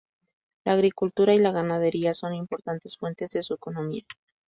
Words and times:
La 0.65 0.71
agricultura 0.73 1.35
y 1.35 1.37
la 1.37 1.51
ganadería 1.51 2.15
son 2.15 2.33
importantes 2.33 2.97
fuentes 2.97 3.29
de 3.29 3.43
su 3.43 3.53
economía. 3.53 4.03